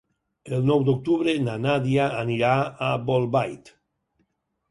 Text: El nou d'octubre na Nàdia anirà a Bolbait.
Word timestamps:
El 0.57 0.63
nou 0.69 0.79
d'octubre 0.87 1.35
na 1.47 1.57
Nàdia 1.65 2.07
anirà 2.23 2.55
a 2.87 2.89
Bolbait. 3.11 3.73